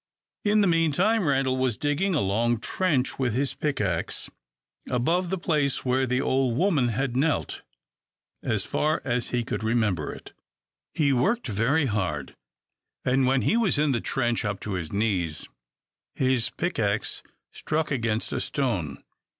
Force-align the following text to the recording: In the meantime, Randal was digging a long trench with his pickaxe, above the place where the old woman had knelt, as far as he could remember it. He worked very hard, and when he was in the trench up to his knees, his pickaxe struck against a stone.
In 0.43 0.61
the 0.61 0.67
meantime, 0.67 1.27
Randal 1.27 1.57
was 1.57 1.77
digging 1.77 2.15
a 2.15 2.21
long 2.21 2.59
trench 2.59 3.19
with 3.19 3.35
his 3.35 3.53
pickaxe, 3.53 4.31
above 4.89 5.29
the 5.29 5.37
place 5.37 5.85
where 5.85 6.07
the 6.07 6.19
old 6.19 6.57
woman 6.57 6.87
had 6.87 7.15
knelt, 7.15 7.61
as 8.41 8.65
far 8.65 9.03
as 9.05 9.27
he 9.27 9.43
could 9.43 9.63
remember 9.63 10.11
it. 10.11 10.33
He 10.95 11.13
worked 11.13 11.45
very 11.45 11.85
hard, 11.85 12.35
and 13.05 13.27
when 13.27 13.43
he 13.43 13.55
was 13.55 13.77
in 13.77 13.91
the 13.91 14.01
trench 14.01 14.43
up 14.43 14.59
to 14.61 14.71
his 14.73 14.91
knees, 14.91 15.47
his 16.15 16.49
pickaxe 16.49 17.21
struck 17.51 17.91
against 17.91 18.33
a 18.33 18.41
stone. 18.41 19.03